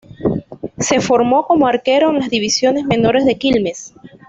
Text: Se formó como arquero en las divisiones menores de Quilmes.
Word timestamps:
Se 0.79 0.99
formó 0.99 1.45
como 1.45 1.67
arquero 1.67 2.09
en 2.09 2.17
las 2.21 2.29
divisiones 2.31 2.85
menores 2.85 3.23
de 3.23 3.37
Quilmes. 3.37 3.93